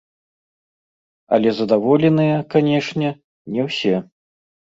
[1.37, 3.09] Але задаволеныя, канечне,
[3.53, 3.95] не ўсе.